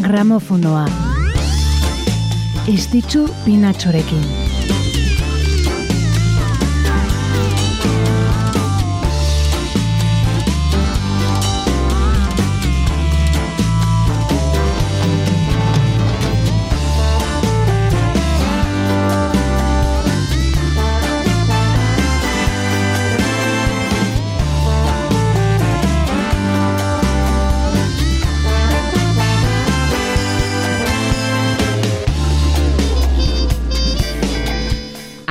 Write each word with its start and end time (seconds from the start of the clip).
gramofonoa. 0.00 0.84
Estitzu 2.68 3.28
pinatxorekin. 3.44 4.39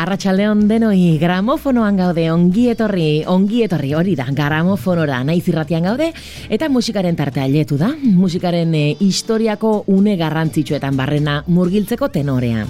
Arratxaldeon 0.09 0.63
denoi 0.65 1.19
gramofonoan 1.21 1.99
gaude 1.99 2.23
ongi 2.33 2.63
etorri, 2.71 3.21
ongi 3.29 3.59
etorri 3.61 3.91
hori 3.93 4.15
da, 4.17 4.25
gramofonora 4.33 5.19
naiz 5.21 5.43
irratian 5.51 5.83
gaude, 5.85 6.07
eta 6.49 6.65
musikaren 6.73 7.13
tartea 7.13 7.43
letu 7.45 7.75
da, 7.77 7.91
musikaren 8.17 8.73
e, 8.73 8.95
historiako 9.05 9.83
une 9.93 10.15
garrantzitsuetan 10.17 10.97
barrena 10.97 11.35
murgiltzeko 11.45 12.09
tenorea. 12.09 12.63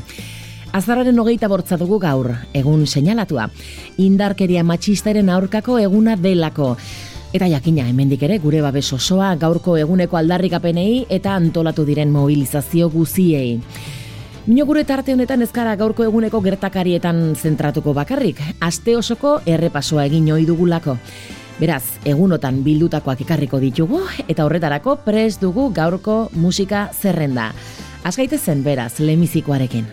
Azararen 0.76 1.22
hogeita 1.24 1.48
bortza 1.48 1.78
dugu 1.80 2.02
gaur, 2.04 2.34
egun 2.52 2.84
seinalatua, 2.84 3.48
indarkeria 4.04 4.66
matxistaren 4.68 5.32
aurkako 5.32 5.80
eguna 5.80 6.18
delako, 6.20 6.76
Eta 7.30 7.46
jakina, 7.46 7.84
hemendik 7.86 8.24
ere 8.26 8.40
gure 8.42 8.58
babes 8.66 8.88
osoa 8.96 9.36
gaurko 9.38 9.76
eguneko 9.78 10.18
aldarrikapenei 10.18 11.06
eta 11.14 11.36
antolatu 11.38 11.86
diren 11.86 12.10
mobilizazio 12.10 12.90
guziei. 12.90 13.60
Mino 14.50 14.64
gure 14.66 14.82
tarte 14.82 15.14
honetan 15.14 15.44
ezkara 15.46 15.76
gaurko 15.78 16.02
eguneko 16.08 16.40
gertakarietan 16.42 17.20
zentratuko 17.38 17.92
bakarrik, 17.94 18.40
aste 18.66 18.96
osoko 18.98 19.36
errepasoa 19.46 20.08
egin 20.10 20.32
ohi 20.34 20.48
dugulako. 20.48 20.96
Beraz, 21.60 21.84
egunotan 22.10 22.64
bildutakoak 22.66 23.22
ekarriko 23.28 23.60
ditugu 23.62 24.02
eta 24.26 24.48
horretarako 24.48 24.96
pres 25.06 25.38
dugu 25.38 25.68
gaurko 25.70 26.18
musika 26.34 26.88
zerrenda. 26.98 27.52
Azgaite 28.02 28.42
zen 28.42 28.66
beraz, 28.66 28.96
lemizikoarekin. 28.98 29.86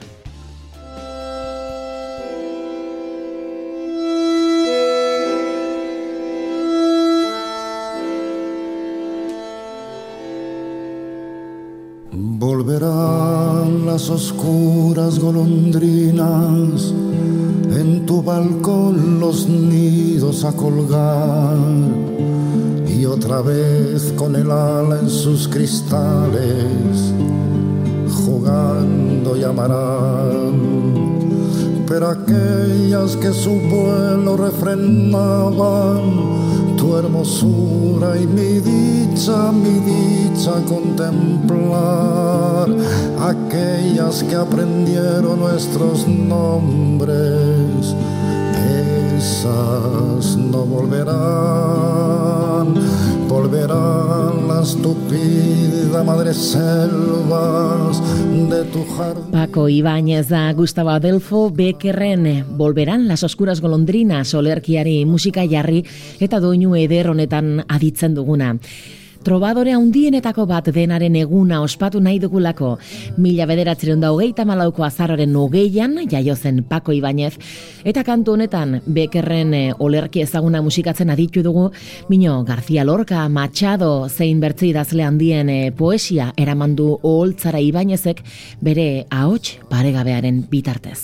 Volverán 12.41 13.16
oscuras 13.97 15.19
golondrinas. 15.19 16.93
En 17.75 18.05
tu 18.07 18.23
balcón 18.23 19.19
los 19.19 19.49
nidos 19.49 20.45
a 20.45 20.53
colgar. 20.53 21.57
Y 22.87 23.07
otra 23.07 23.41
vez 23.41 24.13
con 24.17 24.37
el 24.37 24.51
ala 24.51 25.01
en 25.01 25.11
sus 25.11 25.49
cristales 25.49 27.13
jugando 28.25 29.37
llamarán. 29.37 30.77
Pero 31.89 32.09
aquellas 32.09 33.17
que 33.17 33.33
su 33.33 33.51
vuelo 33.51 34.37
refrenaban 34.37 36.36
tu 36.87 36.97
hermosura 36.97 38.17
y 38.17 38.27
mi 38.27 38.61
dicha, 38.61 39.51
mi 39.51 39.81
dicha 39.81 40.53
contemplar 40.69 42.69
aquellas 43.21 44.23
que 44.23 44.37
aprendieron 44.37 45.41
nuestros 45.41 46.07
nombres, 46.07 47.97
esas 49.19 50.37
no 50.37 50.65
volverán, 50.65 52.75
volverán 53.29 54.16
las 54.67 54.83
tupidas 54.83 56.05
madres 56.05 56.37
selvas 56.37 58.03
de 58.51 58.65
tu 58.73 58.85
jardín. 58.97 59.31
Paco 59.31 59.69
Ibáñez 59.69 60.29
da 60.29 60.53
Gustavo 60.53 60.91
Adelfo 60.91 61.51
Bekerren 61.53 62.45
volverán 62.57 63.07
las 63.07 63.23
oscuras 63.23 63.61
golondrinas 63.61 64.35
olerkiari 64.35 65.05
musika 65.05 65.47
jarri 65.47 65.85
eta 66.19 66.41
doinu 66.41 66.75
eder 66.75 67.11
honetan 67.15 67.63
aditzen 67.69 68.19
duguna. 68.19 68.57
Trobadore 69.27 69.73
handienetako 69.75 70.45
bat 70.47 70.69
denaren 70.71 71.17
eguna 71.19 71.57
ospatu 71.65 71.99
nahi 71.99 72.21
dugulako. 72.23 72.77
Mila 73.19 73.49
bederatzeren 73.51 73.99
da 74.05 74.13
hogeita 74.15 74.45
malauko 74.47 74.85
azararen 74.87 75.35
hogeian, 75.35 75.97
jaio 76.07 76.37
zen 76.37 76.61
Pako 76.69 76.95
Ibanez, 76.95 77.33
eta 77.83 78.05
kantu 78.07 78.37
honetan 78.37 78.77
bekerren 78.87 79.51
e, 79.51 79.63
olerki 79.83 80.23
ezaguna 80.23 80.63
musikatzen 80.63 81.11
aditu 81.11 81.43
dugu, 81.43 81.73
Mino 82.09 82.45
García 82.47 82.85
Lorca, 82.87 83.27
Machado, 83.29 84.07
zein 84.09 84.39
bertzi 84.39 84.69
idazle 84.71 85.03
handien 85.03 85.51
e, 85.51 85.73
poesia 85.73 86.31
eramandu 86.39 86.93
oholtzara 87.03 87.59
Ibanezek 87.59 88.23
bere 88.63 89.07
ahots 89.11 89.57
paregabearen 89.73 90.45
bitartez. 90.55 91.01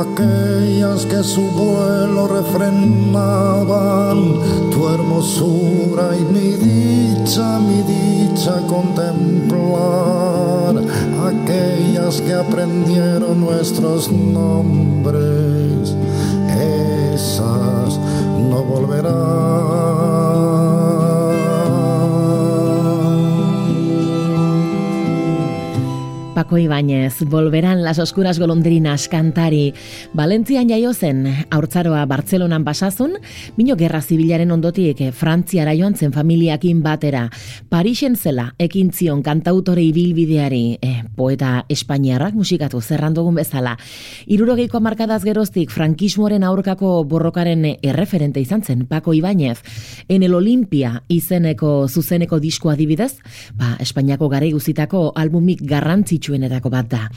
Aquellas 0.00 1.04
que 1.06 1.22
su 1.22 1.42
vuelo 1.42 2.26
refrenaban 2.28 4.18
tu 4.70 4.88
hermosura 4.88 6.16
y 6.16 6.24
mi 6.32 6.52
dicha, 6.52 7.58
mi 7.60 7.82
dicha 7.82 8.62
contemplar 8.66 9.70
aquellas 11.26 12.20
que 12.22 12.32
aprendieron 12.32 13.40
nuestros 13.40 14.10
nombres, 14.10 15.94
esas 16.48 17.98
no 18.48 18.64
volverán 18.64 20.19
Paco 26.50 26.58
Ibáñez, 26.58 27.22
volverán 27.26 27.84
las 27.84 28.00
oscuras 28.00 28.40
golondrinas 28.40 29.06
kantari. 29.06 29.72
Valentzian 30.12 30.68
jaio 30.68 30.92
zen, 30.94 31.46
haurtzaroa 31.48 32.04
Bartzelonan 32.06 32.64
pasazun, 32.64 33.12
mino 33.56 33.76
gerra 33.78 34.00
zibilaren 34.02 34.50
ondotiek 34.50 34.98
Frantziara 35.14 35.76
joan 35.78 35.94
zen 35.94 36.10
familiakin 36.10 36.82
batera. 36.82 37.28
Parixen 37.68 38.16
zela, 38.16 38.56
ekin 38.58 38.90
zion 38.90 39.22
kantautore 39.22 39.84
ibilbideari, 39.92 40.80
eh, 40.82 41.04
poeta 41.14 41.66
espainiarrak 41.68 42.34
musikatu 42.34 42.80
zerrandugun 42.80 43.38
bezala. 43.38 43.76
Irurogeiko 44.26 44.80
markadaz 44.80 45.22
geroztik, 45.22 45.70
frankismoaren 45.70 46.42
aurkako 46.42 47.04
borrokaren 47.04 47.76
erreferente 47.80 48.40
izan 48.40 48.64
zen, 48.64 48.86
Paco 48.86 49.14
Ibáñez. 49.14 49.62
En 50.08 50.24
el 50.24 50.34
Olimpia 50.34 51.04
izeneko 51.06 51.86
zuzeneko 51.86 52.40
disko 52.40 52.70
adibidez, 52.70 53.20
ba, 53.54 53.76
Espainiako 53.78 54.28
gare 54.28 54.50
guzitako 54.50 55.12
albumik 55.14 55.62
garrantzitsu 55.62 56.39
garrantzitsuenetako 56.40 56.70
bat 56.70 56.88
da. 56.88 57.08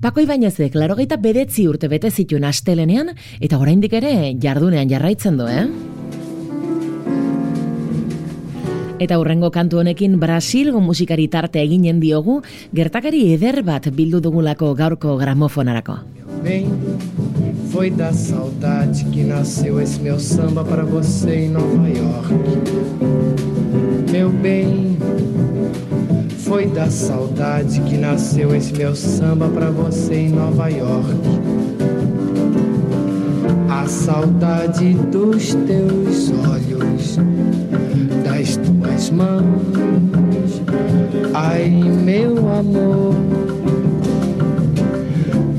Pako 0.00 0.20
Ibainezek, 0.20 0.74
laro 0.74 0.96
gaita 0.96 1.16
bedetzi 1.16 1.66
urte 1.68 1.88
bete 1.88 2.10
zituen 2.10 2.44
astelenean, 2.44 3.14
eta 3.40 3.58
oraindik 3.58 3.92
ere 3.92 4.34
jardunean 4.40 4.88
jarraitzen 4.88 5.36
du, 5.36 5.46
eh? 5.46 5.66
Eta 8.98 9.18
hurrengo 9.20 9.50
kantu 9.52 9.78
honekin 9.82 10.18
Brasilgo 10.18 10.80
musikari 10.80 11.28
tarte 11.28 11.60
eginen 11.60 12.00
diogu, 12.00 12.42
gertakari 12.72 13.32
eder 13.34 13.62
bat 13.62 13.90
bildu 13.92 14.20
dugulako 14.20 14.74
gaurko 14.74 15.16
gramofonarako. 15.20 15.98
Bem, 16.42 16.70
foi 17.72 17.90
da 17.90 18.12
saudade 18.12 19.04
que 19.12 19.24
nasceu 19.24 19.80
esse 19.80 20.00
meu 20.00 20.18
samba 20.18 20.64
para 20.64 20.84
você 20.84 21.46
em 21.46 21.48
Nova 21.50 21.88
York. 21.88 22.32
Meu 24.12 24.30
bem, 24.30 24.96
Foi 26.46 26.64
da 26.66 26.88
saudade 26.88 27.80
que 27.80 27.96
nasceu 27.96 28.54
esse 28.54 28.72
meu 28.72 28.94
samba 28.94 29.48
pra 29.48 29.68
você 29.68 30.14
em 30.14 30.28
Nova 30.28 30.68
York. 30.68 31.18
A 33.68 33.84
saudade 33.88 34.94
dos 35.10 35.54
teus 35.66 36.30
olhos, 36.48 37.18
das 38.24 38.56
tuas 38.58 39.10
mãos. 39.10 40.62
Ai, 41.34 41.68
meu 42.04 42.38
amor, 42.52 43.16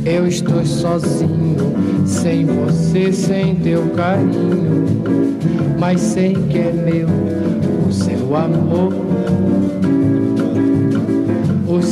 eu 0.05 0.25
estou 0.25 0.65
sozinho, 0.65 1.75
sem 2.05 2.45
você, 2.45 3.11
sem 3.11 3.55
teu 3.55 3.89
carinho. 3.89 4.85
Mas 5.77 5.99
sei 5.99 6.33
que 6.33 6.59
é 6.59 6.71
meu 6.71 7.07
o 7.87 7.91
seu 7.91 8.37
amor, 8.37 8.93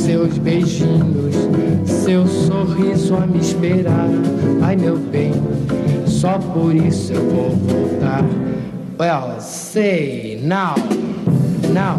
seus 0.06 0.38
beijinhos, 0.38 1.36
seu 1.88 2.28
sorriso 2.28 3.16
a 3.16 3.26
me 3.26 3.40
esperar. 3.40 4.10
Ai, 4.62 4.76
meu 4.76 4.98
bem, 4.98 5.32
só 6.06 6.38
por 6.38 6.76
isso 6.76 7.14
eu 7.14 7.24
vou 7.32 7.50
voltar. 7.56 8.24
Well, 9.00 9.42
say 9.42 10.40
now, 10.44 10.76
now. 11.74 11.98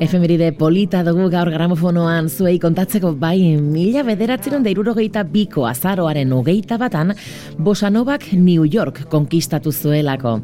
Efemeride 0.00 0.52
polita 0.52 1.02
dugu 1.06 1.28
gaur 1.30 1.50
gramofonoan 1.50 2.28
zuei 2.28 2.58
kontatzeko 2.58 3.12
bai 3.18 3.56
mila 3.62 4.02
bederatzen 4.02 4.64
da 4.64 4.72
irurogeita 4.72 5.22
biko 5.22 5.66
azaroaren 5.68 6.32
hogeita 6.32 6.78
batan 6.78 7.14
Bosanovak 7.58 8.32
New 8.32 8.66
York 8.66 9.04
konkistatu 9.08 9.72
zuelako. 9.72 10.40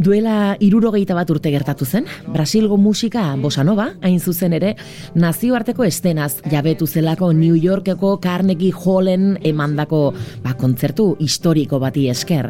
Duela 0.00 0.56
irurogeita 0.64 1.12
bat 1.12 1.28
urte 1.28 1.50
gertatu 1.52 1.84
zen, 1.84 2.06
Brasilgo 2.32 2.78
musika 2.80 3.34
Bosanova, 3.36 3.90
hain 4.00 4.16
zuzen 4.16 4.54
ere, 4.56 4.70
nazioarteko 5.12 5.84
estenaz 5.84 6.38
jabetu 6.48 6.86
zelako 6.88 7.34
New 7.36 7.58
Yorkeko 7.60 8.14
Carnegie 8.24 8.72
Hallen 8.72 9.34
emandako 9.44 10.14
ba, 10.40 10.54
kontzertu 10.56 11.18
historiko 11.20 11.82
bati 11.84 12.06
esker. 12.08 12.48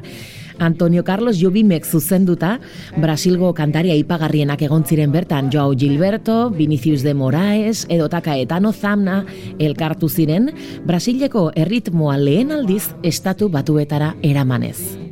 Antonio 0.60 1.02
Carlos 1.02 1.40
Jobimek 1.40 1.88
zuzenduta, 1.88 2.60
Brasilgo 3.02 3.50
kantaria 3.56 3.98
ipagarrienak 3.98 4.62
egon 4.62 4.86
ziren 4.86 5.10
bertan 5.10 5.50
Joao 5.50 5.74
Gilberto, 5.74 6.50
Vinicius 6.54 7.02
de 7.02 7.14
Moraes, 7.14 7.86
edotaka 7.88 8.36
etano 8.38 8.70
zamna, 8.70 9.24
elkartu 9.58 10.08
ziren, 10.08 10.52
Brasileko 10.86 11.48
erritmoa 11.56 12.18
lehen 12.20 12.52
aldiz 12.54 12.92
estatu 13.02 13.50
batuetara 13.50 14.14
eramanez. 14.22 15.09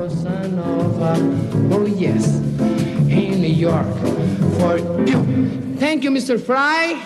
Oh 0.00 1.84
yes, 1.86 2.24
in 3.08 3.40
New 3.40 3.48
York 3.48 3.84
for 4.60 4.78
you. 5.04 5.76
Thank 5.76 6.04
you, 6.04 6.10
Mr. 6.12 6.40
Fry. 6.40 7.02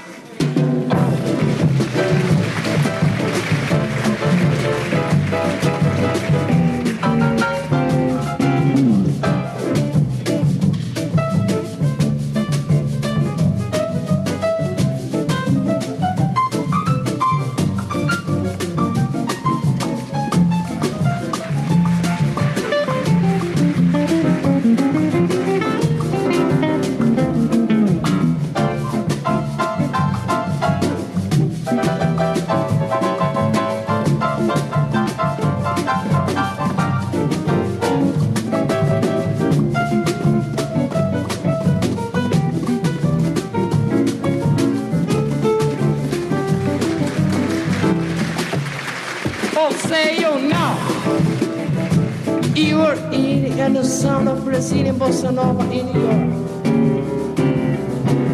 Brazilian 54.23 54.97
bossa 54.99 55.31
nova 55.31 55.63
in 55.73 55.87
New 55.93 56.01
York. 56.01 56.31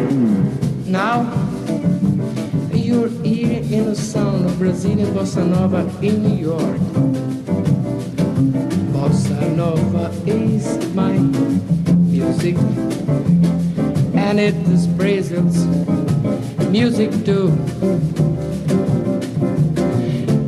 Hmm. 0.09 0.91
Now 0.91 1.21
you're 2.73 3.09
hearing 3.23 3.71
in 3.71 3.85
the 3.85 3.95
sound 3.95 4.45
of 4.45 4.57
Brazilian 4.57 5.13
bossa 5.13 5.43
nova 5.43 5.81
in 6.01 6.21
New 6.23 6.37
York. 6.37 6.79
Bossa 8.93 9.55
nova 9.55 10.11
is 10.25 10.65
my 10.93 11.17
music, 12.07 12.55
and 14.15 14.39
it 14.39 14.55
is 14.69 14.87
Brazil's 14.87 15.65
music 16.69 17.11
too. 17.25 17.49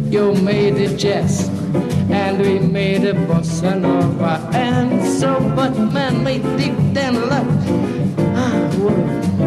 You 0.09 0.33
made 0.41 0.75
it 0.77 0.97
jazz 0.97 1.50
we 2.41 2.57
made 2.59 3.05
a 3.05 3.13
bossa 3.13 3.79
nova 3.79 4.33
and 4.53 5.03
so 5.19 5.39
but 5.55 5.77
man 5.93 6.23
made 6.23 6.41
deep 6.57 6.73
and 6.97 7.17
love 7.29 7.69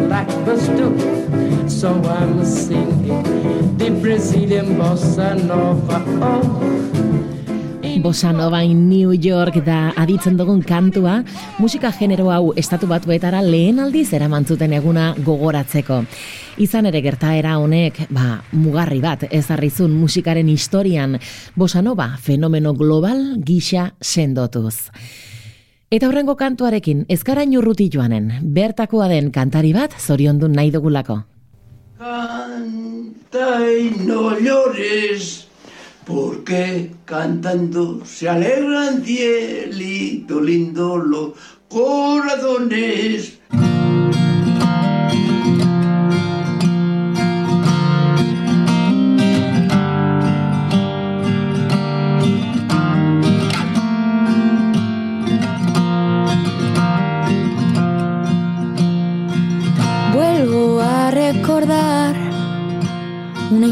like 0.09 0.29
us 0.47 0.65
to 0.67 0.87
so 1.69 1.89
I'm 2.03 2.45
singing 2.45 3.23
the 3.77 3.89
Brazilian 4.01 4.77
bossa 4.77 5.35
nova 5.43 5.99
oh 6.21 7.24
Bossa 8.01 8.31
Nova 8.31 8.61
in 8.63 8.89
New 8.89 9.13
York 9.13 9.63
da 9.65 9.93
aditzen 9.95 10.37
dugun 10.37 10.61
kantua, 10.61 11.23
musika 11.57 11.91
genero 11.91 12.29
hau 12.31 12.53
estatu 12.55 12.87
batuetara 12.87 13.41
lehen 13.41 13.79
aldiz 13.79 14.11
eramantzuten 14.13 14.73
eguna 14.73 15.13
gogoratzeko. 15.25 16.01
Izan 16.57 16.89
ere 16.91 17.01
gertaera 17.01 17.57
honek, 17.59 18.01
ba, 18.09 18.41
mugarri 18.51 18.99
bat 19.03 19.23
ezarrizun 19.29 19.95
musikaren 19.95 20.49
historian, 20.49 21.17
Bossa 21.55 21.81
Nova 21.81 22.17
fenomeno 22.21 22.73
global 22.73 23.37
gisa 23.43 23.93
sendotuz. 24.01 24.91
Eta 25.89 26.09
horrengo 26.09 26.35
kantuarekin, 26.35 27.05
ezkarain 27.09 27.55
urruti 27.57 27.89
joanen, 27.93 28.31
bertakoa 28.41 29.07
den 29.07 29.31
kantari 29.31 29.73
bat 29.73 29.95
zoriondun 29.99 30.51
nahi 30.51 30.71
dugulako. 30.71 31.21
Canta 31.97 33.59
no 34.03 34.35
llores, 34.39 35.44
porque 36.05 36.91
cantando 37.05 38.05
se 38.05 38.29
alegran 38.29 39.03
cielito 39.03 40.39
lindo 40.39 40.97
los 40.97 41.31
corazones. 41.67 43.39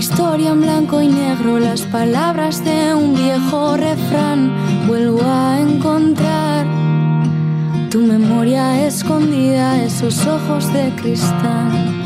Historia 0.03 0.49
en 0.49 0.59
blanco 0.59 1.01
y 1.01 1.07
negro, 1.07 1.59
las 1.59 1.83
palabras 1.83 2.61
de 2.65 2.93
un 2.93 3.15
viejo 3.15 3.77
refrán. 3.77 4.51
Vuelvo 4.85 5.21
a 5.23 5.61
encontrar 5.61 6.67
tu 7.89 7.99
memoria 7.99 8.85
escondida, 8.85 9.81
esos 9.81 10.27
ojos 10.27 10.73
de 10.73 10.93
cristal. 10.97 12.02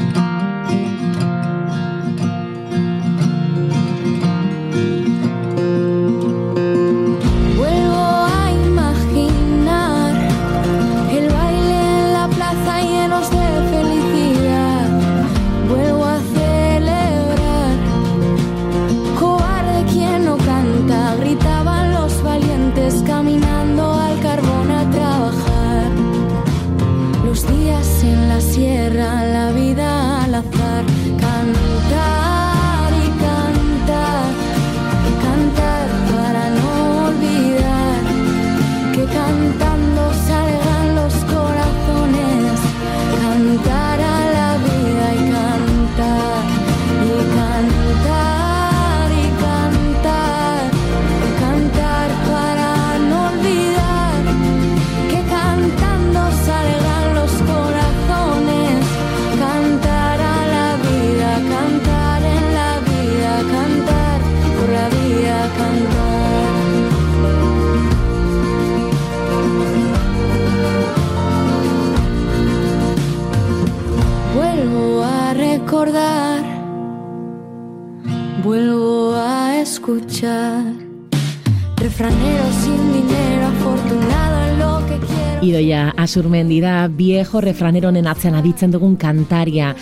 Quiero. 85.58 85.68
Idoia 85.68 85.94
asurmendi 85.98 86.60
da 86.62 86.88
viejo 86.88 87.42
refraneronen 87.42 88.08
atzean 88.08 88.36
aditzen 88.36 88.72
dugun 88.72 88.96
kantaria. 88.96 89.76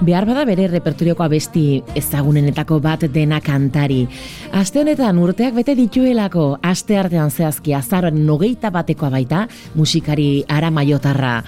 Behar 0.00 0.26
bada 0.28 0.44
bere 0.44 0.66
repertorioko 0.68 1.24
abesti 1.24 1.82
ezagunenetako 1.96 2.78
bat 2.80 3.06
dena 3.10 3.40
kantari. 3.40 4.06
Aste 4.52 4.80
honetan 4.82 5.18
urteak 5.18 5.54
bete 5.56 5.74
dituelako, 5.74 6.58
aste 6.62 6.98
artean 7.00 7.30
zehazki 7.30 7.72
azaroan 7.74 8.26
nogeita 8.26 8.70
batekoa 8.70 9.10
baita, 9.10 9.46
musikari 9.74 10.44
ara 10.48 10.70
maiotarra. 10.70 11.42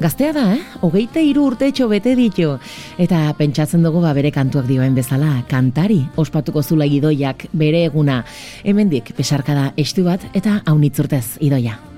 Gaztea 0.00 0.32
da, 0.32 0.48
eh? 0.56 0.60
Hogeita 0.82 1.22
hiru 1.22 1.46
urtetxo 1.52 1.86
bete 1.88 2.16
ditu. 2.18 2.58
Eta 2.98 3.32
pentsatzen 3.38 3.82
dugu 3.82 4.02
ba 4.02 4.12
bere 4.12 4.32
kantuak 4.34 4.66
dioen 4.66 4.94
bezala, 4.98 5.44
kantari, 5.48 6.02
ospatuko 6.16 6.62
zula 6.62 6.84
idoiak 6.84 7.46
bere 7.52 7.84
eguna. 7.86 8.24
Hemendik, 8.64 9.14
pesarkada 9.14 9.72
estu 9.76 10.04
bat 10.04 10.26
eta 10.34 10.60
haunitzurtez 10.66 11.38
idoia. 11.40 11.91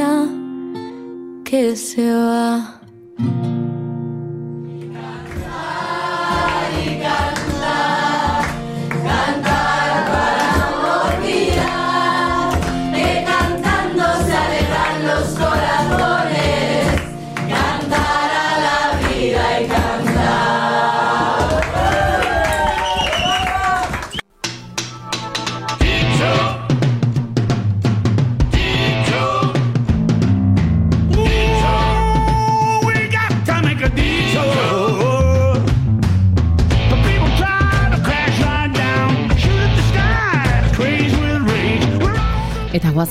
Vida 0.00 0.28
que 1.44 1.76
se 1.76 2.10
va. 2.10 3.49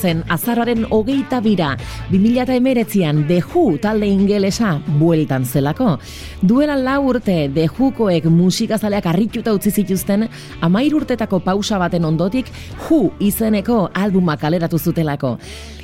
Guazen, 0.00 0.22
azaroaren 0.32 0.86
hogeita 0.88 1.40
bira, 1.44 1.74
2000 2.10 2.54
emeretzian 2.56 3.26
The 3.28 3.42
Who 3.42 3.76
talde 3.78 4.06
ingelesa 4.08 4.78
bueltan 4.98 5.44
zelako. 5.44 5.98
Duela 6.40 6.76
lau 6.76 7.10
urte 7.10 7.50
The 7.52 7.66
Whokoek 7.68 8.24
musikazaleak 8.24 9.06
arrituta 9.06 9.52
utzi 9.52 9.70
zituzten, 9.70 10.28
amair 10.60 10.94
urtetako 10.94 11.40
pausa 11.44 11.78
baten 11.78 12.04
ondotik 12.04 12.46
Who 12.86 13.10
izeneko 13.20 13.90
albuma 13.92 14.38
kaleratu 14.40 14.78
zutelako. 14.78 15.36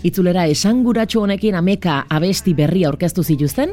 Itzulera 0.07 0.47
esanguratsu 0.47 1.21
honekin 1.21 1.57
ameka 1.59 2.05
abesti 2.09 2.55
berria 2.55 2.89
aurkeztu 2.89 3.25
zituzten, 3.25 3.73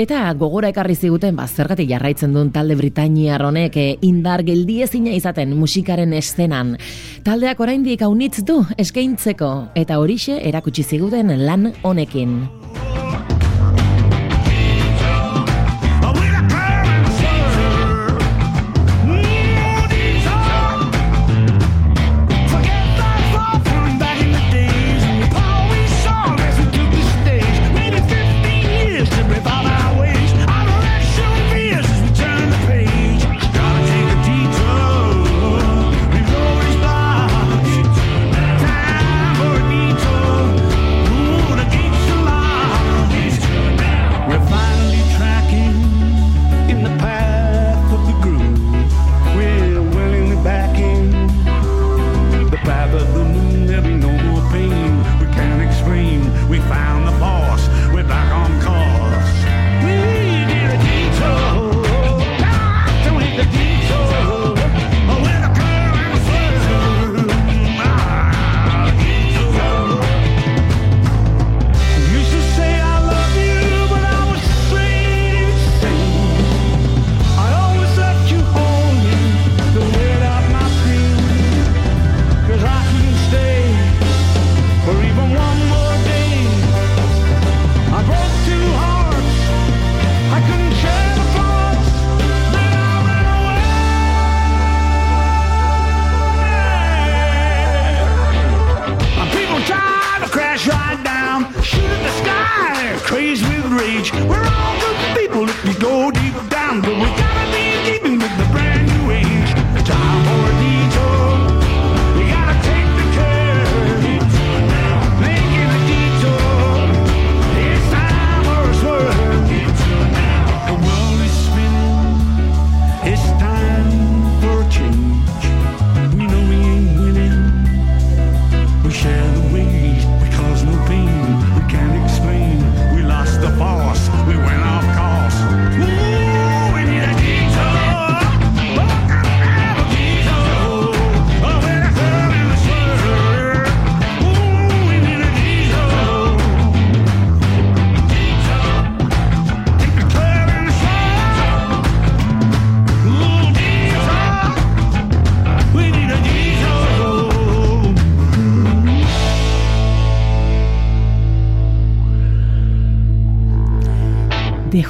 eta 0.00 0.24
gogora 0.34 0.70
ekarri 0.72 0.96
ziguten, 0.96 1.36
ba, 1.36 1.46
zergatik 1.46 1.90
jarraitzen 1.90 2.32
duen 2.32 2.50
talde 2.54 2.74
Britainiar 2.78 3.44
honek 3.44 3.76
eh, 3.76 3.98
indar 4.02 4.42
geldiezina 4.42 5.12
izaten 5.14 5.54
musikaren 5.58 6.14
eszenan. 6.16 6.74
Taldeak 7.24 7.60
oraindik 7.60 8.02
haunitz 8.02 8.42
du 8.48 8.62
eskaintzeko, 8.80 9.50
eta 9.84 10.00
horixe 10.00 10.40
erakutsi 10.50 10.82
ziguten 10.82 11.34
lan 11.46 11.72
honekin. 11.84 12.38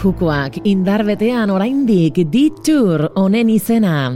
Dejukoak 0.05 0.59
indar 0.69 1.01
betean 1.09 1.49
oraindik 1.49 2.19
ditur 2.29 3.07
honen 3.17 3.49
izena. 3.49 4.13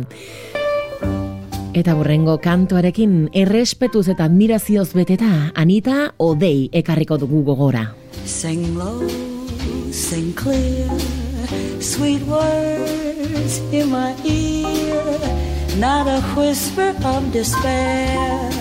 Eta 1.72 1.94
burrengo 1.96 2.34
kantuarekin 2.44 3.30
errespetuz 3.32 4.02
eta 4.12 4.26
admirazioz 4.28 4.90
beteta 4.92 5.48
Anita 5.56 6.10
Odei 6.20 6.68
ekarriko 6.76 7.16
dugu 7.16 7.40
gogora. 7.46 7.86
Sing 8.28 8.76
low, 8.76 9.00
sing 9.90 10.34
clear, 10.36 10.92
sweet 11.80 12.20
words 12.28 13.56
in 13.72 13.88
my 13.88 14.12
ear, 14.28 15.16
not 15.80 16.04
a 16.04 16.20
whisper 16.36 16.92
of 17.00 17.32
despair, 17.32 18.52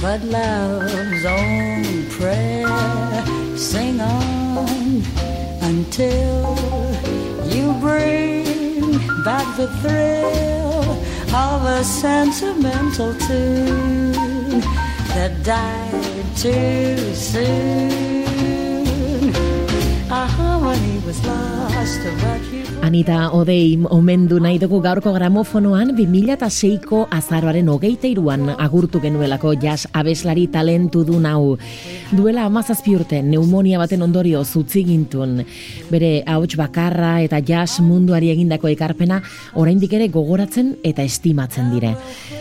but 0.00 0.22
love's 0.22 1.26
own 1.26 2.06
prayer. 2.14 2.70
Sing 3.56 3.98
on 3.98 5.02
until 5.68 6.56
you 7.44 7.72
bring 7.74 8.96
back 9.22 9.46
the 9.58 9.68
thrill 9.80 10.92
of 11.34 11.62
a 11.64 11.84
sentimental 11.84 13.12
tune 13.26 14.60
that 15.12 15.32
died 15.42 16.36
too 16.36 17.14
soon. 17.14 18.27
Anita 22.82 23.28
Odei 23.36 23.76
omendu 23.92 24.38
nahi 24.40 24.56
dugu 24.58 24.78
gaurko 24.80 25.12
gramofonoan 25.12 25.90
2006ko 25.98 27.02
azaroaren 27.12 27.68
hogeita 27.68 28.08
iruan 28.08 28.48
agurtu 28.56 29.02
genuelako 29.02 29.52
jazz 29.60 29.84
abeslari 29.92 30.46
talentu 30.48 31.04
du 31.04 31.20
nau. 31.20 31.58
Duela 32.08 32.46
amazazpi 32.48 32.94
urte 32.96 33.20
neumonia 33.22 33.78
baten 33.82 34.02
ondorio 34.02 34.40
zutzi 34.44 34.86
gintun. 34.88 35.42
Bere 35.90 36.22
hauts 36.24 36.56
bakarra 36.56 37.18
eta 37.20 37.42
jazz 37.44 37.82
munduari 37.84 38.30
egindako 38.32 38.72
ekarpena 38.72 39.20
oraindik 39.60 39.92
ere 39.92 40.08
gogoratzen 40.08 40.78
eta 40.88 41.04
estimatzen 41.04 41.68
dire. 41.74 41.92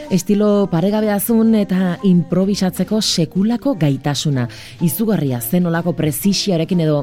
Estilo 0.10 0.70
paregabeazun 0.72 1.52
eta 1.60 1.98
improvisatzeko 2.08 3.02
sekulako 3.02 3.76
gaitasuna. 3.76 4.48
Izugarria 4.88 5.42
zenolako 5.42 5.92
prezisiarekin 6.00 6.88
edo 6.88 7.02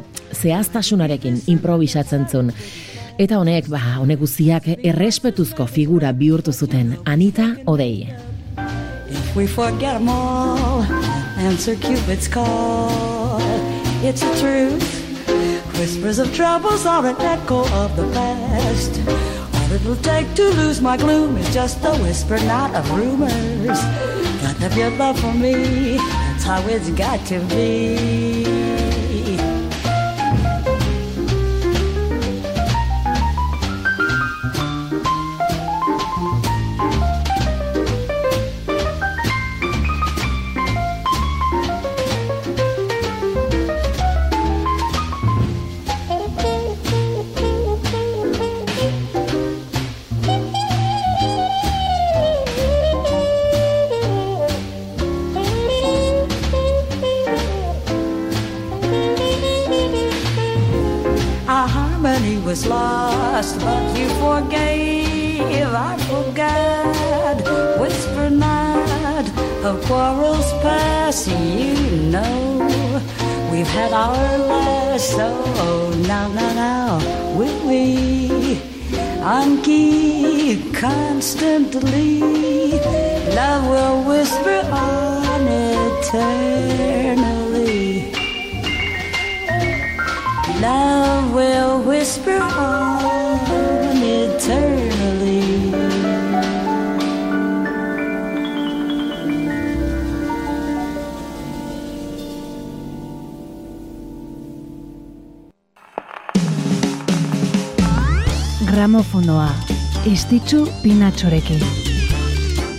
zehaztasunarekin 0.54 1.40
improvisatzen 1.50 2.26
zuen. 2.30 2.52
Eta 3.18 3.38
honek, 3.38 3.68
ba, 3.70 3.80
honek 4.00 4.20
guztiak 4.22 4.66
errespetuzko 4.76 5.66
figura 5.70 6.12
bihurtu 6.12 6.52
zuten 6.52 6.96
Anita 7.04 7.46
Odei. 7.66 8.08
If 9.10 9.36
we 9.36 9.46
forget 9.46 9.94
'em 9.96 10.08
all, 10.08 10.84
answer 11.38 11.76
Cupid's 11.76 12.28
call. 12.28 13.40
It's 14.02 14.20
the 14.20 14.34
truth. 14.40 14.84
Whispers 15.78 16.18
of 16.18 16.32
troubles 16.34 16.86
are 16.86 17.06
an 17.06 17.16
echo 17.20 17.60
of 17.82 17.96
the 17.96 18.06
past. 18.14 19.00
All 19.54 19.72
it'll 19.72 19.96
take 20.02 20.26
to 20.34 20.50
lose 20.60 20.80
my 20.80 20.96
gloom 20.96 21.36
is 21.36 21.48
just 21.54 21.84
a 21.84 21.92
whisper, 22.02 22.38
not 22.46 22.74
of 22.74 22.84
rumors. 22.90 23.80
Gotta 24.42 24.60
have 24.60 24.76
your 24.76 24.90
love 24.98 25.18
for 25.18 25.32
me. 25.32 25.96
That's 25.96 26.44
how 26.44 26.62
it's 26.68 26.90
got 26.90 27.24
to 27.26 27.40
be. 27.48 28.53
So 75.04 75.28
now, 76.08 76.28
now, 76.28 76.52
now, 76.54 76.98
will 77.36 77.68
we 77.68 78.56
unkeep 79.20 80.74
constantly? 80.74 82.20
Love 83.36 83.68
will 83.68 84.02
whisper 84.08 84.62
on 84.72 85.46
eternally. 85.46 86.54
Love 90.60 91.34
will 91.34 91.82
whisper 91.82 92.38
on 92.40 93.73
Gramofonoa. 108.84 109.48
Istitzu 110.04 110.68
pinatxorekin. 110.82 111.83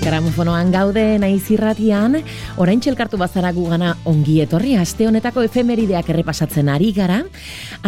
Gramofonoan 0.06 0.70
gaude 0.70 1.04
naiz 1.18 1.48
irratian, 1.50 2.20
orain 2.62 2.78
txelkartu 2.78 3.18
bazara 3.18 3.50
gugana 3.56 3.96
ongi 4.06 4.36
etorri 4.44 4.76
aste 4.78 5.08
honetako 5.10 5.42
efemerideak 5.48 6.12
errepasatzen 6.14 6.70
ari 6.70 6.92
gara. 6.94 7.24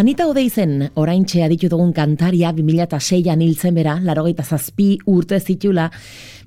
Anita 0.01 0.25
Odeizen 0.25 0.87
orain 0.95 1.27
aditu 1.45 1.69
dugun 1.69 1.93
kantaria 1.93 2.49
2006an 2.57 3.43
hiltzen 3.45 3.77
bera, 3.77 3.99
larogeita 4.01 4.41
zazpi 4.43 4.97
urte 5.05 5.39
zitula, 5.39 5.91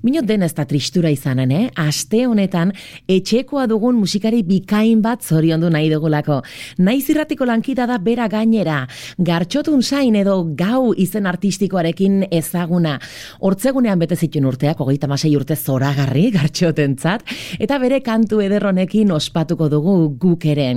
Minot 0.01 0.25
den 0.25 0.41
ez 0.41 0.55
da 0.57 0.63
tristura 0.65 1.11
izanen, 1.13 1.51
eh? 1.53 1.67
Aste 1.77 2.23
honetan, 2.25 2.71
etxekoa 3.05 3.67
dugun 3.69 3.99
musikari 4.01 4.39
bikain 4.41 4.97
bat 5.03 5.21
zoriondu 5.21 5.69
nahi 5.69 5.91
dugulako. 5.91 6.39
Naiz 6.81 7.03
irratiko 7.13 7.45
lankida 7.45 7.85
da 7.85 7.99
bera 8.01 8.25
gainera. 8.31 8.79
Gartxotun 9.21 9.83
zain 9.83 10.17
edo 10.17 10.39
gau 10.57 10.95
izen 10.97 11.29
artistikoarekin 11.29 12.23
ezaguna. 12.33 12.95
Hortzegunean 13.45 14.01
bete 14.01 14.17
zituen 14.17 14.49
urteak, 14.49 14.81
hogeita 14.81 15.09
masei 15.11 15.35
urte 15.37 15.53
zoragarri 15.61 16.29
gartxotentzat, 16.33 17.25
eta 17.59 17.77
bere 17.81 18.01
kantu 18.01 18.41
ederronekin 18.41 19.11
ospatuko 19.13 19.69
dugu 19.69 19.97
guk 20.19 20.45
ere. 20.45 20.71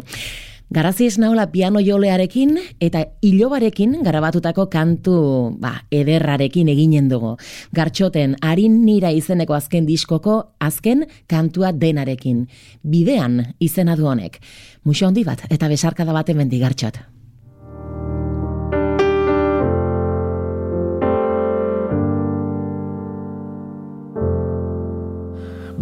Garazi 0.75 1.07
ez 1.07 1.19
naola 1.21 1.45
piano 1.53 1.79
jolearekin 1.85 2.57
eta 2.83 3.05
ilobarekin 3.23 3.99
garabatutako 4.03 4.67
kantu 4.73 5.15
ba, 5.61 5.75
ederrarekin 5.93 6.73
eginen 6.73 7.09
dugu. 7.13 7.37
Gartxoten, 7.77 8.35
harin 8.43 8.81
nira 8.87 9.13
izeneko 9.15 9.55
azken 9.55 9.87
diskoko 9.87 10.41
azken 10.59 11.07
kantua 11.31 11.71
denarekin. 11.73 12.47
Bidean 12.83 13.43
izena 13.61 13.95
du 13.95 14.09
honek. 14.11 14.41
Muxo 14.85 15.07
handi 15.07 15.23
bat 15.25 15.47
eta 15.51 15.69
besarkada 15.69 16.17
bat 16.17 16.33
hemendi 16.33 16.59
gartxot. 16.59 17.14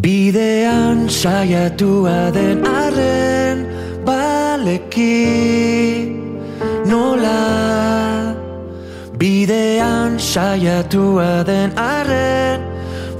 Bidean 0.02 1.06
saiatua 1.06 2.34
den 2.34 2.64
arren 2.66 3.58
baleki 4.04 5.14
nola 6.90 8.34
Bidean 9.20 10.18
saiatua 10.18 11.46
den 11.46 11.70
arren 11.78 12.60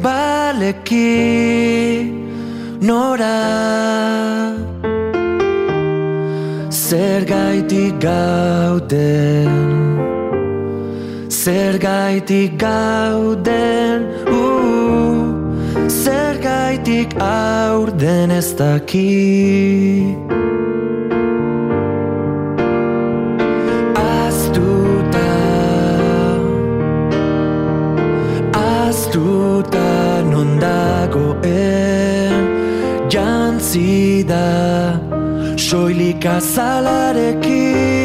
baleki 0.02 1.06
nora 2.82 3.38
Zergaitik 6.68 8.00
gauden 8.00 9.54
Zergaitik 11.30 12.58
gauden 12.58 14.02
uh, 14.26 14.34
uh. 14.34 15.21
Zer 15.88 16.36
gaitik 16.40 17.14
aurden 17.18 18.30
ez 18.30 18.54
daki. 18.56 20.16
Aztuta 23.94 25.32
Aztuta 28.52 30.20
non 30.30 30.58
dagoen. 30.58 31.62
Soilik 35.56 36.24
azalarekin 36.24 38.01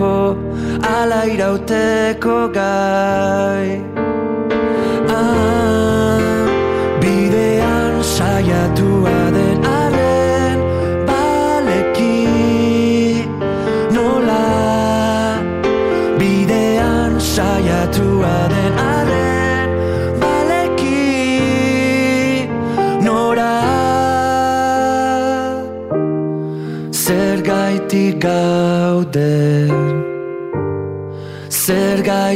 Ala 0.00 1.20
irauteko 1.28 2.36
gai 2.54 3.89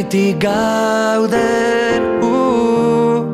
Zer 0.04 0.10
gaitik 0.10 0.40
gauden 0.40 2.02
uh, 2.22 3.24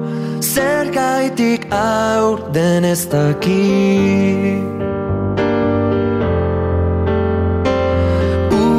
Zer 0.40 0.86
gaitik 0.92 1.66
aurden 1.72 2.84
ez 2.84 3.08
daki. 3.10 4.62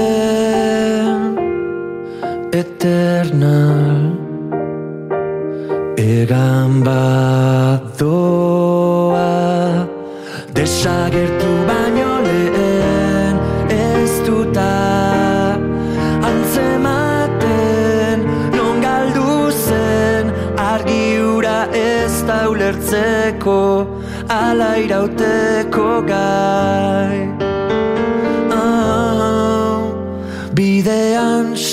Eternal 2.51 4.17
Egan 5.97 6.83
bat 6.83 7.12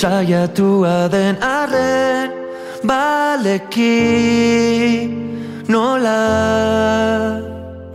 saiatua 0.01 1.07
den 1.13 1.35
arren 1.45 2.29
Baleki 2.89 3.97
nola. 5.73 6.21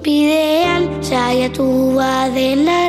Bidean 0.04 0.84
saiatua 1.02 2.30
denaren 2.36 2.85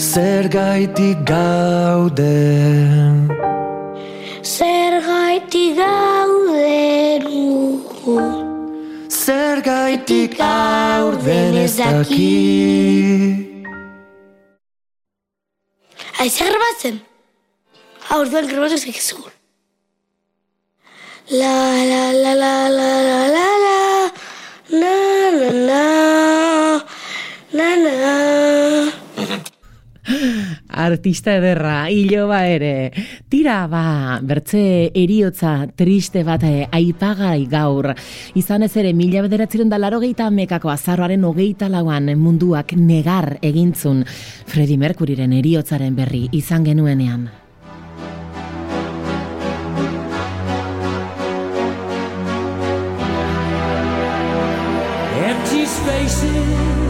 Zer 0.00 0.48
gaitik 0.48 1.26
gauden 1.28 3.28
zer 4.42 4.96
gaitik 5.04 5.76
gauden 5.76 7.26
Zer 9.08 9.60
gaitik 9.60 10.40
aurden 10.40 11.56
ez 11.64 11.76
daki? 11.76 12.32
Aize 16.20 16.44
grabatzen? 16.48 16.96
Hau, 18.08 18.18
orduan 18.24 18.48
grabatu 18.48 18.80
zaizkizu. 18.80 19.20
La 21.30 21.56
la 21.92 22.04
la 22.22 22.32
la 22.42 22.56
la 22.78 22.92
la 23.04 23.20
la 23.36 23.48
la 23.66 23.78
na 24.80 24.96
na 25.40 25.50
na 25.68 26.29
Artista 30.84 31.36
ederra, 31.36 31.90
iloba 31.90 32.46
ere. 32.48 32.92
Tira, 33.28 33.66
ba, 33.70 34.18
bertze 34.22 34.90
eriotza 34.94 35.66
triste 35.76 36.24
bat 36.24 36.44
eh, 36.48 36.66
aipagai 36.70 37.46
gaur. 37.50 37.90
Izan 38.34 38.64
ez 38.66 38.72
ere, 38.76 38.92
mila 38.96 39.22
bederatziren 39.26 39.68
da 39.68 39.78
laro 39.78 40.00
mekako 40.30 40.70
azarroaren 40.70 41.24
hogeita 41.24 41.68
lauan 41.68 42.10
munduak 42.18 42.72
negar 42.72 43.38
egintzun 43.42 44.04
Freddie 44.46 44.78
Mercuryren 44.78 45.32
eriotzaren 45.32 45.94
berri 45.94 46.28
izan 46.32 46.64
genuenean. 46.64 47.28
Empty 55.30 55.66
spaces, 55.66 56.89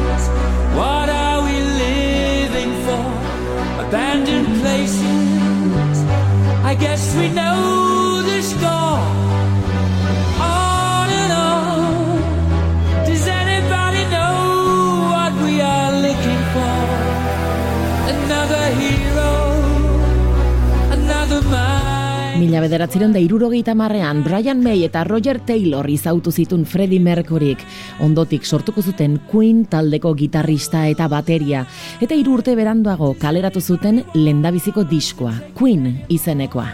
guess 6.81 7.14
we 7.14 7.29
know 7.29 7.80
Mila 22.50 22.64
bederatziren 22.64 23.12
da 23.14 23.20
irurogeita 23.22 23.76
marrean 23.78 24.24
Brian 24.24 24.58
May 24.58 24.80
eta 24.82 25.04
Roger 25.06 25.38
Taylor 25.46 25.86
izautu 25.86 26.32
zitun 26.34 26.64
Freddie 26.66 26.98
Mercuryk. 26.98 27.62
Ondotik 28.02 28.42
sortuko 28.42 28.82
zuten 28.82 29.20
Queen 29.30 29.62
taldeko 29.70 30.16
gitarrista 30.18 30.82
eta 30.90 31.06
bateria. 31.06 31.62
Eta 32.02 32.18
hiru 32.18 32.40
urte 32.40 32.56
beranduago 32.58 33.12
kaleratu 33.22 33.62
zuten 33.62 34.02
lendabiziko 34.18 34.82
diskoa, 34.82 35.36
Queen 35.54 36.00
izenekoa. 36.10 36.72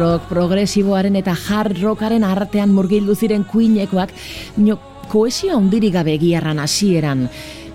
Rock, 0.00 0.28
progresiboaren 0.30 1.16
eta 1.20 1.34
hard 1.36 1.78
rockaren 1.82 2.24
artean 2.24 2.72
murgildu 2.72 3.14
ziren 3.14 3.44
kuinekoak, 3.44 4.12
mino 4.56 4.78
koesio 5.10 5.56
handirik 5.58 5.92
gabe 5.98 6.14
egiarran 6.16 6.60
hasieran. 6.62 7.26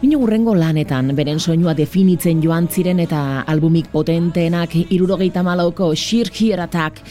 Mino 0.01 0.19
urrengo 0.21 0.53
lanetan, 0.57 1.13
beren 1.17 1.39
soinua 1.39 1.73
definitzen 1.77 2.41
joan 2.43 2.67
ziren 2.67 2.99
eta 2.99 3.45
albumik 3.47 3.87
potenteenak 3.93 4.75
irurogeita 4.83 5.43
malauko 5.45 5.93
Sheer 5.95 6.29
Here 6.33 6.65
Attack 6.65 7.01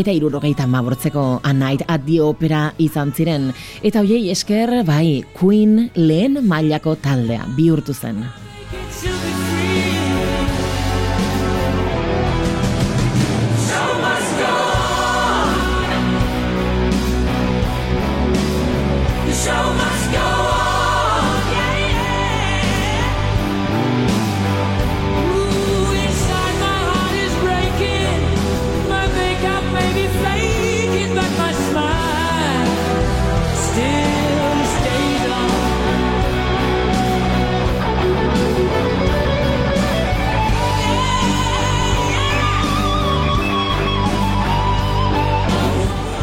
eta 0.00 0.14
irurogeita 0.14 0.66
mabortzeko 0.66 1.26
A 1.44 1.52
Night 1.52 1.84
at 1.86 2.06
the 2.06 2.20
Opera 2.24 2.70
izan 2.78 3.12
ziren. 3.12 3.50
Eta 3.82 4.02
hoiei 4.02 4.30
esker, 4.32 4.80
bai, 4.88 5.22
Queen 5.36 5.90
lehen 5.94 6.40
mailako 6.46 6.96
taldea 6.96 7.46
bihurtu 7.56 7.94
zen. 7.94 8.24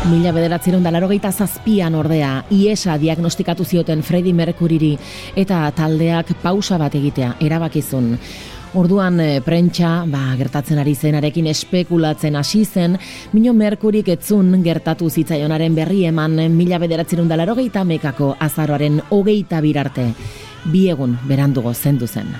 Mila 0.08 0.32
bederatzeron 0.32 0.86
da 0.86 0.92
larogeita 0.94 1.34
zazpian 1.36 1.96
ordea, 2.00 2.46
IESA 2.56 2.94
diagnostikatu 3.02 3.66
zioten 3.68 4.00
Freddie 4.08 4.32
Mercuryri 4.32 4.94
eta 5.36 5.66
taldeak 5.76 6.32
pausa 6.40 6.78
bat 6.80 6.96
egitea, 6.96 7.34
erabakizun. 7.44 8.14
Orduan 8.80 9.20
e, 9.20 9.28
prentsa, 9.44 10.06
ba, 10.08 10.24
gertatzen 10.40 10.80
ari 10.80 10.96
zenarekin 10.96 11.52
espekulatzen 11.52 12.40
hasi 12.40 12.64
zen, 12.64 12.96
Mino 13.36 13.52
Merkurik 13.52 14.08
etzun 14.16 14.62
gertatu 14.64 15.10
zitzaionaren 15.12 15.76
berri 15.76 16.06
eman 16.08 16.40
mila 16.56 16.80
bederatzeron 16.80 17.28
da 17.28 17.36
larogeita 17.44 17.84
mekako 17.84 18.36
azaroaren 18.40 19.02
hogeita 19.10 19.60
birarte. 19.60 20.14
Bi 20.72 20.88
egun 20.94 21.20
berandugo 21.28 21.74
zendu 21.76 22.08
zen. 22.08 22.32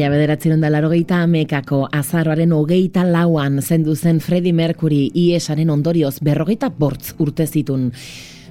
Mila 0.00 0.14
bederatzen 0.14 0.62
da 0.62 0.70
larogeita 0.72 1.18
amekako 1.20 1.82
azaroaren 1.92 2.54
hogeita 2.56 3.02
lauan 3.04 3.60
zendu 3.60 3.92
zen 3.92 4.16
Freddie 4.24 4.54
Mercury 4.56 5.10
iesaren 5.12 5.68
ondorioz 5.68 6.22
berrogeita 6.24 6.70
bortz 6.72 7.10
urte 7.20 7.44
zitun. 7.44 7.90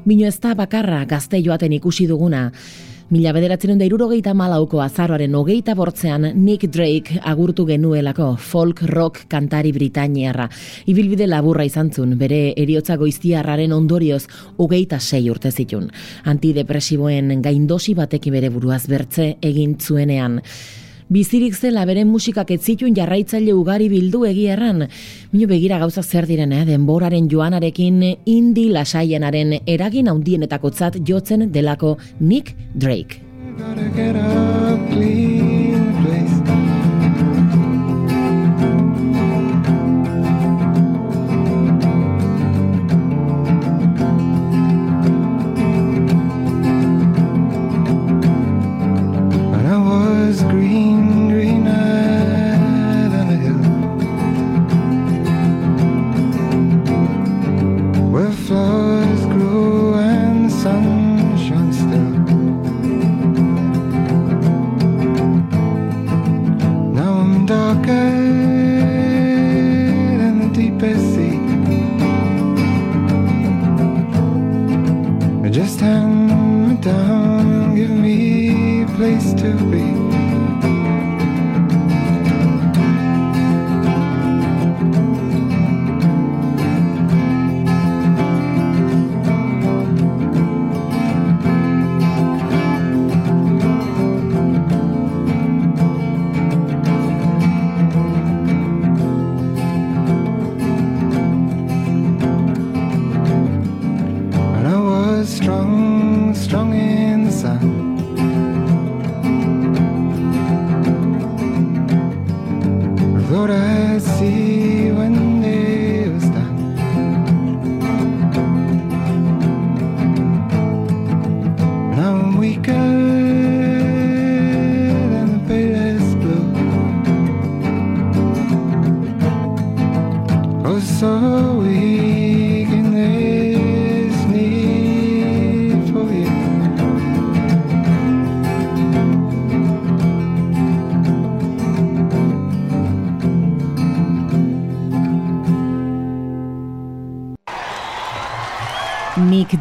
Bino 0.06 0.28
ez 0.28 0.36
da 0.44 0.52
bakarra 0.54 1.00
gazte 1.10 1.40
joaten 1.42 1.74
ikusi 1.74 2.06
duguna. 2.06 2.52
Mila 3.10 3.34
bederatzen 3.34 3.80
da 3.82 3.88
irurogeita 3.88 4.36
malauko 4.38 4.84
azaroaren 4.84 5.34
hogeita 5.34 5.74
bortzean 5.74 6.28
Nick 6.36 6.68
Drake 6.70 7.18
agurtu 7.32 7.66
genuelako 7.66 8.36
folk 8.38 8.84
rock 8.86 9.24
kantari 9.28 9.72
britainiarra. 9.74 10.46
Ibilbide 10.86 11.26
laburra 11.26 11.66
izan 11.66 11.90
zun, 11.90 12.14
bere 12.20 12.52
eriotza 12.62 13.00
goiztiarraren 13.02 13.74
ondorioz 13.74 14.28
hogeita 14.58 15.00
sei 15.00 15.24
urte 15.32 15.50
zitun. 15.50 15.90
Antidepresiboen 16.26 17.42
gaindosi 17.42 17.98
batekin 17.98 18.38
bere 18.38 18.54
buruaz 18.54 18.84
bertze 18.86 19.32
egin 19.42 19.80
zuenean. 19.80 20.38
Bizirik 21.10 21.56
zela 21.58 21.88
beren 21.90 22.06
musikak 22.08 22.52
ez 22.54 22.60
zituen 22.62 22.94
jarraitzaile 22.94 23.56
ugari 23.58 23.88
bildu 23.90 24.28
egierran. 24.30 24.84
Minu 25.32 25.48
begira 25.50 25.80
gauza 25.82 26.04
zer 26.04 26.28
diren, 26.30 26.54
eh? 26.54 26.66
denboraren 26.70 27.26
joanarekin 27.32 28.04
indi 28.30 28.68
lasaienaren 28.70 29.56
eragin 29.66 30.12
handienetakotzat 30.14 31.02
jotzen 31.10 31.48
delako 31.52 31.98
Nick 32.20 32.54
Drake. 32.76 33.26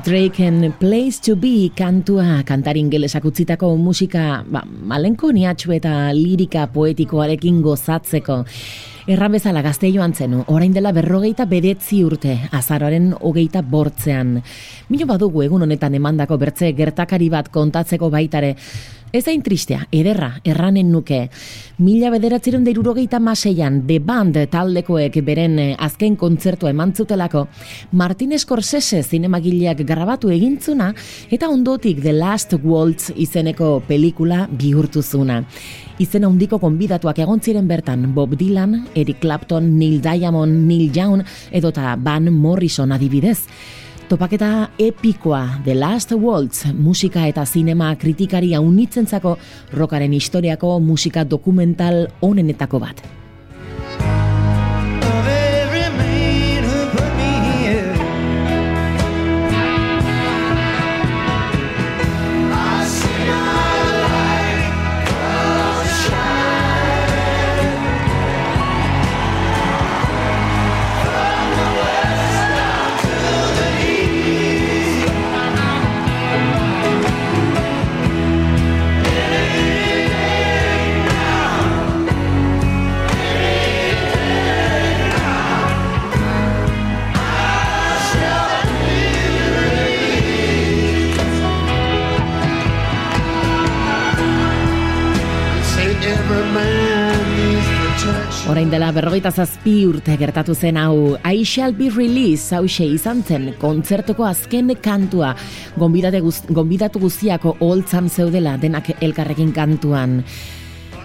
Draken 0.08 0.72
Place 0.80 1.20
to 1.20 1.36
Be 1.36 1.68
kantua 1.76 2.40
kantari 2.48 2.80
ingelesak 2.80 3.26
utzitako 3.28 3.74
musika 3.76 4.40
ba, 4.40 4.62
malenko 4.64 5.28
niatxu 5.36 5.74
eta 5.76 5.92
lirika 6.16 6.62
poetikoarekin 6.72 7.58
gozatzeko. 7.60 8.38
Erran 9.12 9.36
bezala 9.36 9.60
gazte 9.60 9.90
joan 9.92 10.14
zenu, 10.16 10.46
orain 10.48 10.72
dela 10.72 10.94
berrogeita 10.96 11.44
bedetzi 11.44 12.00
urte, 12.08 12.38
azaroaren 12.56 13.10
hogeita 13.20 13.60
bortzean. 13.60 14.38
Milo 14.88 15.10
badugu 15.12 15.44
egun 15.44 15.66
honetan 15.68 16.00
emandako 16.00 16.40
bertze 16.40 16.72
gertakari 16.72 17.28
bat 17.28 17.52
kontatzeko 17.52 18.08
baitare, 18.08 18.54
Ez 19.08 19.22
hain 19.24 19.40
tristea, 19.40 19.86
ederra, 19.88 20.34
erranen 20.44 20.90
nuke. 20.92 21.30
Mila 21.80 22.10
bederatziren 22.12 22.64
da 22.64 23.18
maseian, 23.18 23.86
The 23.86 24.00
Band 24.00 24.36
taldekoek 24.50 25.24
beren 25.24 25.58
eh, 25.58 25.76
azken 25.78 26.14
kontzertua 26.16 26.70
eman 26.70 26.92
zutelako, 26.92 27.46
Martin 27.92 28.38
Scorsese 28.38 29.02
zinemagileak 29.02 29.78
grabatu 29.86 30.28
egintzuna, 30.28 30.92
eta 31.30 31.48
ondotik 31.48 32.02
The 32.02 32.12
Last 32.12 32.52
Waltz 32.62 33.10
izeneko 33.16 33.82
pelikula 33.88 34.46
bihurtuzuna. 34.46 35.42
Izen 35.98 36.24
handiko 36.24 36.58
konbidatuak 36.58 37.18
egon 37.18 37.40
ziren 37.40 37.66
bertan 37.66 38.12
Bob 38.14 38.36
Dylan, 38.36 38.88
Eric 38.94 39.20
Clapton, 39.20 39.78
Neil 39.78 40.02
Diamond, 40.02 40.66
Neil 40.68 40.92
Young 40.94 41.24
edota 41.50 41.96
Van 41.96 42.30
Morrison 42.30 42.92
adibidez. 42.92 43.46
Topaketa 44.08 44.70
epikoa 44.78 45.60
The 45.64 45.74
Last 45.74 46.12
Waltz 46.16 46.64
musika 46.72 47.26
eta 47.28 47.42
zinema 47.44 47.90
kritikaria 48.00 48.60
unitzentzako 48.64 49.34
rokaren 49.76 50.14
historiako 50.16 50.78
musika 50.80 51.26
dokumental 51.28 52.06
onenetako 52.24 52.80
bat. 52.80 53.02
Berrogeita 98.98 99.30
zazpi 99.30 99.84
urte 99.86 100.16
gertatu 100.18 100.56
zen 100.58 100.76
hau 100.80 101.14
I 101.22 101.44
Shall 101.46 101.74
Be 101.76 101.86
Released 101.94 102.50
hause 102.56 102.82
izan 102.82 103.20
zen 103.22 103.52
kontzertuko 103.60 104.26
azken 104.26 104.72
kantua 104.82 105.36
gonbidate 105.78 106.18
gonbidatu 106.50 106.98
guztiako 107.04 107.54
holtzan 107.62 108.08
zeudela 108.10 108.56
denak 108.58 108.90
elkarrekin 108.98 109.52
kantuan. 109.54 110.18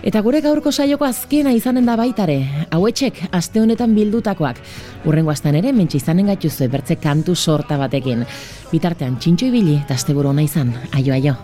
Eta 0.01 0.23
gure 0.25 0.41
gaurko 0.41 0.71
saioko 0.71 1.05
azkena 1.05 1.53
izanen 1.53 1.85
da 1.85 1.93
baitare, 1.95 2.39
hauetxek 2.73 3.27
aste 3.31 3.61
honetan 3.61 3.93
bildutakoak. 3.93 4.57
Urrengo 5.05 5.31
astan 5.31 5.61
ere 5.61 5.71
mentxe 5.71 6.01
izanen 6.01 6.33
gaituzue 6.33 6.71
bertze 6.73 6.97
kantu 6.97 7.37
sorta 7.37 7.77
batekin. 7.77 8.25
Bitartean 8.73 9.19
txintxo 9.21 9.53
ibili 9.53 9.77
eta 9.83 9.93
asteburu 9.93 10.33
ona 10.33 10.49
izan. 10.49 10.73
Aio 10.97 11.13
aio. 11.13 11.37